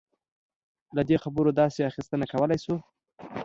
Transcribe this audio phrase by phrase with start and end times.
[0.95, 2.75] له دې خبرو داسې اخیستنه کولای شو.